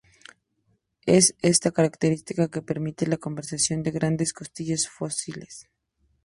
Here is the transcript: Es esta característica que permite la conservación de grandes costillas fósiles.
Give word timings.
Es 1.05 1.35
esta 1.43 1.69
característica 1.69 2.47
que 2.49 2.63
permite 2.63 3.05
la 3.05 3.17
conservación 3.17 3.83
de 3.83 3.91
grandes 3.91 4.33
costillas 4.33 4.87
fósiles. 4.89 5.69